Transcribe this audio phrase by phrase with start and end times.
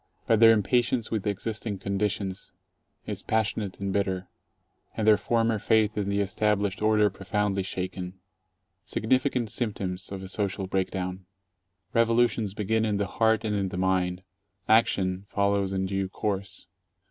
[0.25, 2.51] But their impatience with existing conditions
[3.05, 4.29] is passionate and bitter,
[4.97, 8.19] and their former faith in the established order profoundly shaken.
[8.83, 11.27] Significant symptoms of a social breakdown!
[11.93, 14.25] Revolutions begin in the heart and in the mind.
[14.67, 16.67] Action follows in due course.